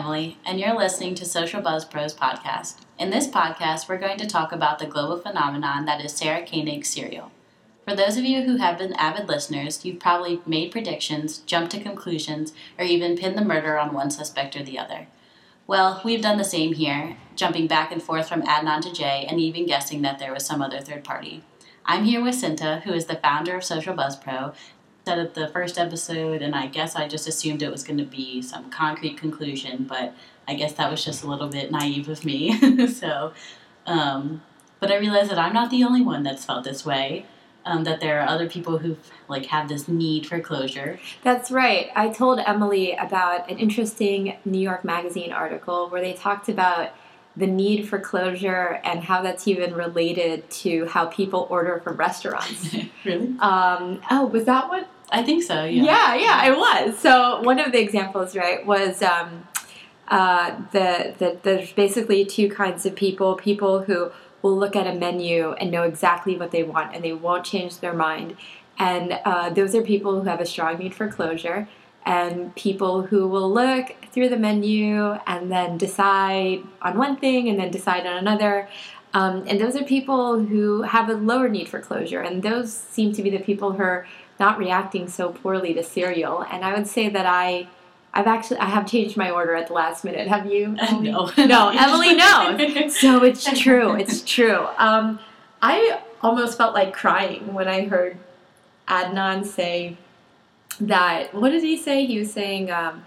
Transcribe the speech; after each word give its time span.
Emily, 0.00 0.38
and 0.46 0.58
you're 0.58 0.74
listening 0.74 1.14
to 1.14 1.26
Social 1.26 1.60
Buzz 1.60 1.84
Pros 1.84 2.14
podcast. 2.14 2.76
In 2.98 3.10
this 3.10 3.28
podcast, 3.28 3.86
we're 3.86 3.98
going 3.98 4.16
to 4.16 4.26
talk 4.26 4.50
about 4.50 4.78
the 4.78 4.86
global 4.86 5.18
phenomenon 5.18 5.84
that 5.84 6.02
is 6.02 6.12
Sarah 6.12 6.40
Koenig's 6.40 6.88
Serial. 6.88 7.30
For 7.86 7.94
those 7.94 8.16
of 8.16 8.24
you 8.24 8.44
who 8.44 8.56
have 8.56 8.78
been 8.78 8.94
avid 8.94 9.28
listeners, 9.28 9.84
you've 9.84 10.00
probably 10.00 10.40
made 10.46 10.72
predictions, 10.72 11.40
jumped 11.40 11.72
to 11.72 11.82
conclusions, 11.82 12.54
or 12.78 12.84
even 12.86 13.14
pinned 13.14 13.36
the 13.36 13.44
murder 13.44 13.78
on 13.78 13.92
one 13.92 14.10
suspect 14.10 14.56
or 14.56 14.62
the 14.62 14.78
other. 14.78 15.06
Well, 15.66 16.00
we've 16.02 16.22
done 16.22 16.38
the 16.38 16.44
same 16.44 16.72
here, 16.72 17.18
jumping 17.36 17.66
back 17.66 17.92
and 17.92 18.02
forth 18.02 18.26
from 18.26 18.40
Adnan 18.44 18.80
to 18.80 18.92
Jay 18.94 19.26
and 19.28 19.38
even 19.38 19.66
guessing 19.66 20.00
that 20.00 20.18
there 20.18 20.32
was 20.32 20.46
some 20.46 20.62
other 20.62 20.80
third 20.80 21.04
party. 21.04 21.44
I'm 21.84 22.04
here 22.04 22.22
with 22.22 22.36
Cinta, 22.36 22.80
who 22.84 22.94
is 22.94 23.04
the 23.04 23.16
founder 23.16 23.54
of 23.54 23.64
Social 23.64 23.92
Buzz 23.92 24.16
Pro, 24.16 24.54
said 25.10 25.18
at 25.18 25.34
the 25.34 25.48
first 25.48 25.76
episode, 25.76 26.40
and 26.40 26.54
I 26.54 26.68
guess 26.68 26.94
I 26.94 27.08
just 27.08 27.26
assumed 27.26 27.62
it 27.62 27.70
was 27.70 27.82
going 27.82 27.98
to 27.98 28.04
be 28.04 28.40
some 28.42 28.70
concrete 28.70 29.16
conclusion, 29.16 29.84
but 29.88 30.14
I 30.46 30.54
guess 30.54 30.74
that 30.74 30.88
was 30.88 31.04
just 31.04 31.24
a 31.24 31.26
little 31.26 31.48
bit 31.48 31.72
naive 31.72 32.08
of 32.08 32.24
me. 32.24 32.86
so, 32.86 33.32
um, 33.86 34.42
but 34.78 34.92
I 34.92 34.98
realized 34.98 35.30
that 35.32 35.38
I'm 35.38 35.52
not 35.52 35.70
the 35.70 35.82
only 35.82 36.00
one 36.00 36.22
that's 36.22 36.44
felt 36.44 36.64
this 36.64 36.86
way. 36.86 37.26
Um, 37.66 37.84
that 37.84 38.00
there 38.00 38.20
are 38.20 38.26
other 38.26 38.48
people 38.48 38.78
who 38.78 38.96
like 39.28 39.44
have 39.46 39.68
this 39.68 39.86
need 39.86 40.26
for 40.26 40.40
closure. 40.40 40.98
That's 41.22 41.50
right. 41.50 41.90
I 41.94 42.08
told 42.08 42.38
Emily 42.38 42.92
about 42.92 43.50
an 43.50 43.58
interesting 43.58 44.38
New 44.46 44.58
York 44.58 44.82
Magazine 44.82 45.30
article 45.30 45.90
where 45.90 46.00
they 46.00 46.14
talked 46.14 46.48
about 46.48 46.94
the 47.36 47.46
need 47.46 47.88
for 47.88 47.98
closure 47.98 48.80
and 48.82 49.04
how 49.04 49.22
that's 49.22 49.46
even 49.46 49.74
related 49.74 50.48
to 50.50 50.86
how 50.86 51.06
people 51.06 51.46
order 51.50 51.80
from 51.84 51.96
restaurants. 51.96 52.74
really? 53.04 53.36
Um, 53.40 54.00
oh, 54.10 54.26
was 54.32 54.44
that 54.46 54.68
what? 54.68 54.88
I 55.12 55.22
think 55.22 55.42
so. 55.42 55.64
Yeah. 55.64 55.82
Yeah, 55.82 56.14
yeah, 56.14 56.46
it 56.46 56.56
was. 56.56 56.98
So 56.98 57.40
one 57.42 57.58
of 57.58 57.72
the 57.72 57.80
examples, 57.80 58.36
right, 58.36 58.64
was 58.64 59.02
um, 59.02 59.48
uh, 60.08 60.56
the, 60.72 61.14
the 61.18 61.38
there's 61.42 61.72
basically 61.72 62.24
two 62.24 62.48
kinds 62.48 62.86
of 62.86 62.94
people: 62.94 63.34
people 63.34 63.82
who 63.82 64.10
will 64.42 64.56
look 64.56 64.76
at 64.76 64.86
a 64.86 64.94
menu 64.94 65.52
and 65.52 65.70
know 65.70 65.82
exactly 65.82 66.36
what 66.36 66.50
they 66.50 66.62
want, 66.62 66.94
and 66.94 67.04
they 67.04 67.12
won't 67.12 67.44
change 67.44 67.78
their 67.78 67.92
mind. 67.92 68.36
And 68.78 69.18
uh, 69.24 69.50
those 69.50 69.74
are 69.74 69.82
people 69.82 70.20
who 70.20 70.28
have 70.28 70.40
a 70.40 70.46
strong 70.46 70.78
need 70.78 70.94
for 70.94 71.08
closure, 71.08 71.68
and 72.06 72.54
people 72.54 73.02
who 73.02 73.28
will 73.28 73.52
look 73.52 73.94
through 74.12 74.28
the 74.28 74.38
menu 74.38 75.12
and 75.26 75.52
then 75.52 75.76
decide 75.76 76.62
on 76.82 76.96
one 76.96 77.16
thing 77.16 77.48
and 77.48 77.58
then 77.58 77.70
decide 77.70 78.06
on 78.06 78.16
another. 78.16 78.68
Um, 79.12 79.44
and 79.48 79.60
those 79.60 79.74
are 79.76 79.82
people 79.82 80.38
who 80.38 80.82
have 80.82 81.08
a 81.08 81.14
lower 81.14 81.48
need 81.48 81.68
for 81.68 81.80
closure, 81.80 82.20
and 82.20 82.42
those 82.42 82.72
seem 82.72 83.12
to 83.14 83.22
be 83.22 83.30
the 83.30 83.40
people 83.40 83.72
who 83.72 83.82
are 83.82 84.06
not 84.40 84.58
reacting 84.58 85.06
so 85.06 85.30
poorly 85.30 85.74
to 85.74 85.82
Serial. 85.84 86.42
And 86.50 86.64
I 86.64 86.74
would 86.74 86.88
say 86.88 87.08
that 87.10 87.26
I, 87.26 87.68
I've 88.12 88.26
actually 88.26 88.56
I 88.56 88.64
have 88.64 88.90
changed 88.90 89.16
my 89.16 89.30
order 89.30 89.54
at 89.54 89.68
the 89.68 89.74
last 89.74 90.02
minute. 90.02 90.26
Have 90.26 90.46
you? 90.46 90.74
Emily? 90.80 91.12
No, 91.12 91.30
no. 91.36 91.68
Emily 91.78 92.14
knows. 92.14 92.98
So 92.98 93.22
it's 93.22 93.44
true. 93.60 93.94
It's 93.94 94.22
true. 94.22 94.66
Um, 94.78 95.20
I 95.62 96.00
almost 96.22 96.58
felt 96.58 96.74
like 96.74 96.92
crying 96.92 97.54
when 97.54 97.68
I 97.68 97.86
heard 97.86 98.16
Adnan 98.88 99.44
say 99.44 99.96
that. 100.80 101.32
What 101.34 101.50
did 101.50 101.62
he 101.62 101.76
say? 101.76 102.06
He 102.06 102.18
was 102.18 102.32
saying. 102.32 102.72
Um, 102.72 103.04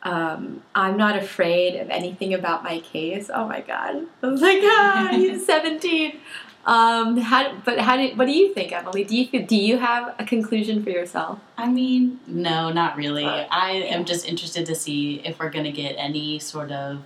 um, 0.00 0.62
I'm 0.76 0.96
not 0.96 1.16
afraid 1.16 1.74
of 1.80 1.90
anything 1.90 2.32
about 2.32 2.62
my 2.62 2.78
case. 2.78 3.28
Oh 3.34 3.48
my 3.48 3.60
god! 3.60 4.06
I 4.22 4.26
was 4.26 4.40
like, 4.40 4.60
ah, 4.62 5.08
he's 5.10 5.44
17. 5.44 6.20
Um, 6.68 7.16
how, 7.16 7.56
but 7.64 7.78
how 7.78 7.96
did, 7.96 8.18
what 8.18 8.26
do 8.26 8.32
you 8.32 8.52
think, 8.52 8.72
Emily? 8.72 9.02
Do 9.02 9.16
you 9.16 9.42
do 9.42 9.56
you 9.56 9.78
have 9.78 10.14
a 10.18 10.24
conclusion 10.24 10.82
for 10.84 10.90
yourself? 10.90 11.38
I 11.56 11.66
mean, 11.66 12.20
no, 12.26 12.70
not 12.70 12.94
really. 12.94 13.24
I 13.24 13.72
yeah. 13.72 13.96
am 13.96 14.04
just 14.04 14.28
interested 14.28 14.66
to 14.66 14.74
see 14.74 15.22
if 15.24 15.38
we're 15.38 15.48
gonna 15.48 15.72
get 15.72 15.92
any 15.92 16.38
sort 16.38 16.70
of 16.70 17.04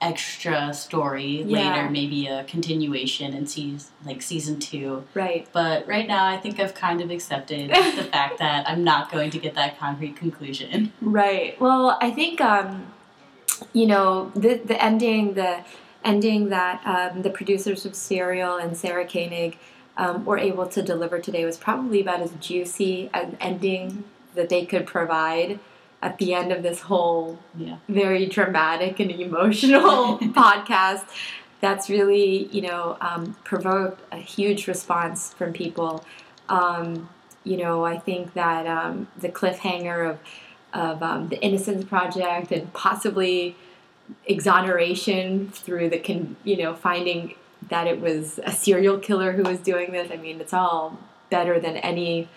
extra 0.00 0.72
story 0.72 1.42
Yeah. 1.42 1.74
later, 1.74 1.90
maybe 1.90 2.26
a 2.26 2.44
continuation 2.44 3.34
in 3.34 3.46
season 3.46 3.90
like 4.06 4.22
season 4.22 4.58
two. 4.58 5.04
Right. 5.12 5.46
But 5.52 5.86
right 5.86 6.08
now, 6.08 6.26
I 6.26 6.38
think 6.38 6.58
I've 6.58 6.74
kind 6.74 7.02
of 7.02 7.10
accepted 7.10 7.68
the 7.96 8.04
fact 8.04 8.38
that 8.38 8.66
I'm 8.66 8.82
not 8.82 9.12
going 9.12 9.30
to 9.30 9.38
get 9.38 9.54
that 9.56 9.78
concrete 9.78 10.16
conclusion. 10.16 10.94
Right. 11.02 11.60
Well, 11.60 11.98
I 12.00 12.10
think 12.10 12.40
um, 12.40 12.86
you 13.74 13.86
know 13.86 14.32
the 14.34 14.54
the 14.54 14.82
ending 14.82 15.34
the 15.34 15.64
ending 16.04 16.48
that 16.50 16.82
um, 16.86 17.22
the 17.22 17.30
producers 17.30 17.84
of 17.86 17.94
Serial 17.94 18.56
and 18.56 18.76
Sarah 18.76 19.06
Koenig 19.06 19.58
um, 19.96 20.24
were 20.24 20.38
able 20.38 20.66
to 20.66 20.82
deliver 20.82 21.18
today 21.18 21.44
was 21.44 21.56
probably 21.56 22.00
about 22.00 22.20
as 22.20 22.32
juicy 22.40 23.10
an 23.14 23.36
ending 23.40 24.04
that 24.34 24.48
they 24.48 24.66
could 24.66 24.86
provide 24.86 25.58
at 26.02 26.18
the 26.18 26.34
end 26.34 26.52
of 26.52 26.62
this 26.62 26.80
whole 26.82 27.38
Yeah. 27.56 27.76
very 27.88 28.26
dramatic 28.26 29.00
and 29.00 29.10
emotional 29.10 30.18
podcast. 30.42 31.04
That's 31.60 31.88
really 31.88 32.46
you 32.48 32.62
know 32.62 32.98
um, 33.00 33.34
provoked 33.44 34.02
a 34.12 34.18
huge 34.18 34.66
response 34.68 35.32
from 35.32 35.52
people. 35.54 36.04
Um, 36.48 37.08
you 37.44 37.56
know, 37.56 37.84
I 37.84 37.98
think 37.98 38.34
that 38.34 38.66
um, 38.66 39.08
the 39.18 39.30
cliffhanger 39.30 40.10
of 40.10 40.18
of 40.74 41.02
um, 41.02 41.28
the 41.28 41.40
Innocence 41.40 41.84
Project 41.86 42.52
and 42.52 42.70
possibly 42.74 43.56
exoneration 44.26 45.48
through 45.50 45.90
the 45.90 45.98
con- 45.98 46.36
you 46.44 46.56
know 46.56 46.74
finding 46.74 47.34
that 47.68 47.86
it 47.86 48.00
was 48.00 48.38
a 48.44 48.52
serial 48.52 48.98
killer 48.98 49.32
who 49.32 49.42
was 49.42 49.58
doing 49.58 49.92
this. 49.92 50.10
I 50.12 50.16
mean, 50.16 50.40
it's 50.40 50.52
all 50.52 50.98
better 51.30 51.58
than 51.58 51.76
any 51.78 52.28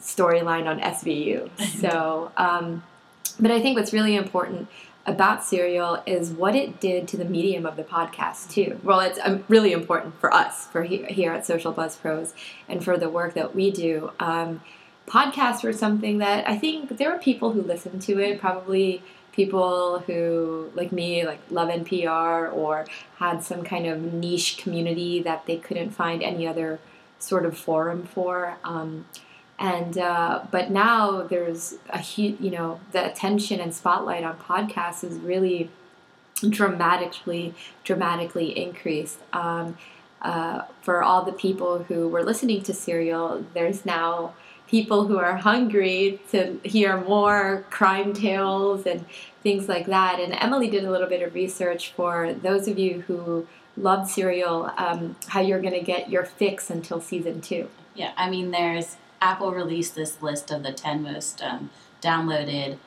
storyline 0.00 0.66
on 0.66 0.80
SVU. 0.80 1.48
So, 1.80 2.32
um, 2.36 2.82
but 3.40 3.50
I 3.50 3.60
think 3.60 3.76
what's 3.76 3.92
really 3.92 4.14
important 4.14 4.68
about 5.04 5.42
Serial 5.42 6.02
is 6.06 6.30
what 6.30 6.54
it 6.54 6.80
did 6.80 7.08
to 7.08 7.16
the 7.16 7.24
medium 7.24 7.66
of 7.66 7.76
the 7.76 7.82
podcast 7.82 8.50
too. 8.50 8.78
Well, 8.84 9.00
it's 9.00 9.18
um, 9.22 9.44
really 9.48 9.72
important 9.72 10.18
for 10.20 10.32
us 10.32 10.66
for 10.66 10.84
he- 10.84 11.04
here 11.04 11.32
at 11.32 11.44
Social 11.44 11.72
Buzz 11.72 11.96
Pros 11.96 12.34
and 12.68 12.84
for 12.84 12.96
the 12.96 13.08
work 13.08 13.34
that 13.34 13.54
we 13.54 13.70
do. 13.70 14.12
Um, 14.20 14.60
podcasts 15.08 15.64
were 15.64 15.72
something 15.72 16.18
that 16.18 16.48
I 16.48 16.56
think 16.56 16.98
there 16.98 17.10
were 17.10 17.18
people 17.18 17.52
who 17.52 17.62
listened 17.62 18.02
to 18.02 18.20
it, 18.20 18.40
probably 18.40 19.02
people 19.32 20.00
who, 20.00 20.70
like 20.74 20.92
me, 20.92 21.26
like 21.26 21.40
love 21.50 21.68
NPR 21.68 22.52
or 22.52 22.86
had 23.16 23.42
some 23.42 23.64
kind 23.64 23.86
of 23.86 24.00
niche 24.00 24.58
community 24.58 25.22
that 25.22 25.46
they 25.46 25.56
couldn't 25.56 25.90
find 25.90 26.22
any 26.22 26.46
other 26.46 26.78
sort 27.18 27.46
of 27.46 27.56
forum 27.56 28.04
for. 28.04 28.58
Um, 28.62 29.06
and 29.58 29.96
uh, 29.96 30.42
but 30.50 30.70
now 30.70 31.22
there's 31.22 31.76
a 31.90 31.98
huge, 31.98 32.40
you 32.40 32.50
know, 32.50 32.80
the 32.92 33.10
attention 33.10 33.60
and 33.60 33.72
spotlight 33.74 34.24
on 34.24 34.36
podcasts 34.38 35.04
is 35.04 35.18
really 35.18 35.70
dramatically, 36.48 37.54
dramatically 37.84 38.58
increased. 38.58 39.18
Um, 39.32 39.76
uh, 40.20 40.62
for 40.82 41.02
all 41.02 41.24
the 41.24 41.32
people 41.32 41.84
who 41.84 42.08
were 42.08 42.22
listening 42.22 42.62
to 42.62 42.72
Serial, 42.72 43.44
there's 43.54 43.84
now 43.84 44.34
people 44.72 45.06
who 45.06 45.18
are 45.18 45.36
hungry 45.36 46.18
to 46.30 46.58
hear 46.64 46.96
more 46.96 47.66
crime 47.68 48.14
tales 48.14 48.86
and 48.86 49.04
things 49.42 49.68
like 49.68 49.84
that. 49.84 50.18
And 50.18 50.32
Emily 50.32 50.70
did 50.70 50.82
a 50.84 50.90
little 50.90 51.06
bit 51.06 51.20
of 51.20 51.34
research 51.34 51.92
for 51.92 52.32
those 52.32 52.66
of 52.66 52.78
you 52.78 53.02
who 53.02 53.46
love 53.76 54.10
Serial, 54.10 54.72
um, 54.78 55.14
how 55.28 55.42
you're 55.42 55.60
going 55.60 55.74
to 55.74 55.82
get 55.84 56.08
your 56.08 56.24
fix 56.24 56.70
until 56.70 57.02
season 57.02 57.42
two. 57.42 57.68
Yeah, 57.94 58.12
I 58.16 58.30
mean, 58.30 58.50
there's 58.50 58.96
Apple 59.20 59.52
released 59.52 59.94
this 59.94 60.22
list 60.22 60.50
of 60.50 60.62
the 60.62 60.72
10 60.72 61.02
most 61.02 61.42
um, 61.42 61.68
downloaded 62.00 62.78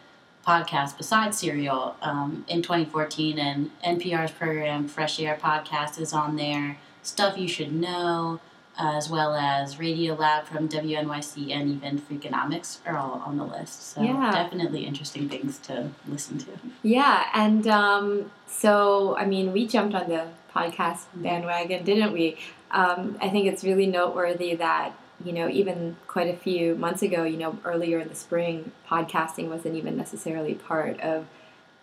podcasts 0.46 0.98
besides 0.98 1.38
Serial 1.38 1.98
um, 2.02 2.46
in 2.48 2.64
2014, 2.64 3.38
and 3.38 3.70
NPR's 3.84 4.32
program 4.32 4.88
Fresh 4.88 5.20
Air 5.20 5.38
Podcast 5.40 6.00
is 6.00 6.14
on 6.14 6.36
there. 6.36 6.78
Stuff 7.04 7.38
You 7.38 7.48
Should 7.48 7.72
Know, 7.72 8.40
as 8.78 9.10
well 9.10 9.36
as 9.36 9.80
Radio 9.80 10.16
Lab 10.16 10.46
from 10.46 10.68
WNYC 10.68 11.52
and 11.52 11.70
even 11.72 12.00
Freakonomics 12.00 12.80
are 12.86 12.98
all 12.98 13.22
on 13.26 13.38
the 13.38 13.44
list. 13.46 13.94
So 13.94 14.02
Yeah. 14.02 14.32
definitely 14.32 14.86
interesting 14.86 15.30
things 15.30 15.58
to 15.60 15.90
listen 16.08 16.38
to. 16.40 16.52
Yeah, 16.84 17.26
and 17.34 17.68
um, 17.68 18.32
so 18.48 19.16
I 19.18 19.26
mean, 19.26 19.54
we 19.54 19.68
jumped 19.68 19.96
on 19.96 20.10
the 20.10 20.28
podcast 20.54 21.06
bandwagon, 21.14 21.84
didn't 21.84 22.14
we? 22.14 22.38
Um, 22.72 23.18
I 23.22 23.30
think 23.30 23.48
it's 23.48 23.64
really 23.64 23.88
noteworthy 23.88 24.56
that 24.56 24.94
you 25.24 25.32
know 25.32 25.48
even 25.50 25.96
quite 26.08 26.28
a 26.28 26.38
few 26.38 26.76
months 26.76 27.02
ago, 27.02 27.24
you 27.24 27.38
know, 27.38 27.58
earlier 27.64 28.00
in 28.00 28.10
the 28.10 28.16
spring, 28.16 28.72
podcasting 28.90 29.50
wasn't 29.50 29.76
even 29.76 29.96
necessarily 29.96 30.56
part 30.56 31.00
of 31.00 31.26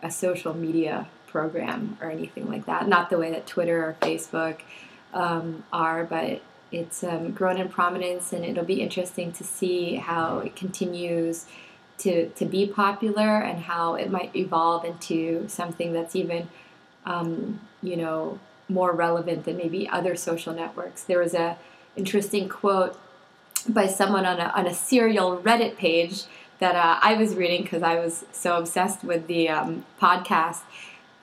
a 0.03 0.11
social 0.11 0.53
media 0.53 1.09
program 1.29 1.97
or 2.03 2.11
anything 2.11 2.49
like 2.49 2.67
that. 2.67 2.87
Not 2.89 3.09
the 3.09 3.17
way 3.19 3.31
that 3.31 3.47
Twitter 3.47 3.79
or 3.83 3.97
Facebook 4.03 4.59
um, 5.15 5.65
are, 5.73 6.05
but 6.05 6.43
it's 6.73 7.05
um, 7.05 7.33
grown 7.33 7.59
in 7.59 7.69
prominence, 7.69 8.33
and 8.33 8.45
it'll 8.45 8.65
be 8.65 8.81
interesting 8.81 9.33
to 9.33 9.45
see 9.45 9.97
how 9.97 10.39
it 10.39 10.57
continues 10.57 11.47
to, 11.99 12.29
to 12.31 12.45
be 12.45 12.67
popular 12.67 13.39
and 13.39 13.61
how 13.61 13.95
it 13.95 14.11
might 14.11 14.35
evolve 14.35 14.85
into 14.85 15.47
something 15.49 15.93
that's 15.93 16.17
even, 16.17 16.49
um, 17.05 17.61
you 17.83 17.97
know, 17.97 18.41
more 18.69 18.93
relevant 18.93 19.45
than 19.45 19.57
maybe 19.57 19.89
other 19.89 20.17
social 20.17 20.55
networks. 20.55 21.03
There 21.05 21.19
was 21.19 21.35
a 21.35 21.59
interesting 21.95 22.49
quote 22.49 22.99
by 23.69 23.87
someone 23.87 24.25
on 24.25 24.41
a, 24.41 24.53
on 24.57 24.67
a 24.67 24.75
serial 24.75 25.39
Reddit 25.39 25.77
page 25.77 26.25
that 26.59 26.75
uh, 26.75 26.99
I 27.03 27.15
was 27.15 27.35
reading 27.35 27.63
because 27.63 27.83
I 27.83 27.99
was 27.99 28.25
so 28.33 28.57
obsessed 28.57 29.05
with 29.05 29.27
the 29.27 29.49
um, 29.49 29.85
podcast. 30.01 30.61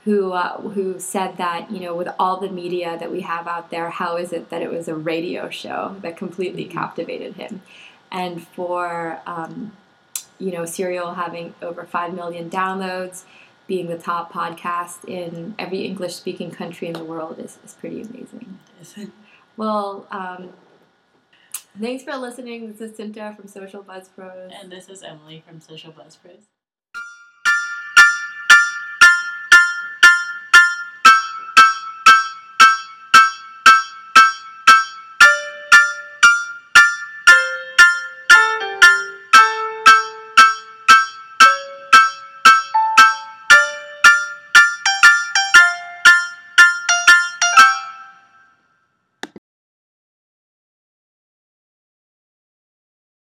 Who 0.06 0.32
uh, 0.32 0.62
who 0.62 0.98
said 1.00 1.38
that 1.38 1.70
you 1.72 1.82
know 1.82 1.94
with 1.94 2.08
all 2.18 2.38
the 2.40 2.50
media 2.50 2.98
that 3.00 3.12
we 3.12 3.22
have 3.22 3.48
out 3.48 3.70
there, 3.70 3.90
how 3.90 4.16
is 4.16 4.32
it 4.32 4.50
that 4.50 4.62
it 4.62 4.72
was 4.72 4.88
a 4.88 4.96
radio 4.96 5.50
show 5.50 5.98
that 6.02 6.16
completely 6.18 6.64
Mm-hmm. 6.66 6.78
captivated 6.78 7.34
him, 7.36 7.62
and 8.12 8.42
for 8.48 9.20
um, 9.26 9.74
you 10.40 10.52
know 10.52 10.66
Serial 10.66 11.16
having 11.16 11.54
over 11.62 11.84
five 11.84 12.14
million 12.14 12.50
downloads, 12.50 13.24
being 13.68 13.88
the 13.88 13.98
top 13.98 14.32
podcast 14.32 15.04
in 15.06 15.54
every 15.60 15.82
English 15.82 16.16
speaking 16.16 16.50
country 16.50 16.88
in 16.88 16.94
the 16.94 17.04
world 17.04 17.38
is, 17.38 17.58
is 17.66 17.74
pretty 17.74 18.02
amazing. 18.02 18.58
Well, 19.58 20.08
um, 20.12 20.54
thanks 21.80 22.04
for 22.04 22.16
listening. 22.16 22.72
This 22.72 22.80
is 22.82 22.98
Cinta 22.98 23.36
from 23.36 23.48
Social 23.48 23.84
Buzz 23.84 24.08
Pros. 24.08 24.52
and 24.60 24.72
this 24.72 24.88
is 24.88 25.04
Emily 25.04 25.44
from 25.46 25.60
Social 25.60 25.92
Buzz 25.92 26.16
Pros. 26.16 26.48